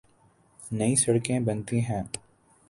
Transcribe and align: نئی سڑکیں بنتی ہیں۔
نئی 0.77 0.95
سڑکیں 0.95 1.39
بنتی 1.39 1.79
ہیں۔ 1.79 2.03